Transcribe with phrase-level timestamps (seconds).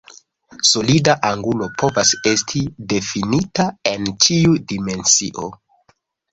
[0.69, 2.63] Solida angulo povas esti
[2.95, 5.49] difinita en ĉiu dimensio.